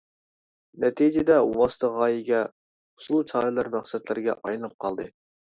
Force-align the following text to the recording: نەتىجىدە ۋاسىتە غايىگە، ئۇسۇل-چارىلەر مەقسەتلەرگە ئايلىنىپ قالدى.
نەتىجىدە 0.85 1.35
ۋاسىتە 1.49 1.91
غايىگە، 1.99 2.41
ئۇسۇل-چارىلەر 2.47 3.73
مەقسەتلەرگە 3.77 4.39
ئايلىنىپ 4.43 4.77
قالدى. 4.87 5.11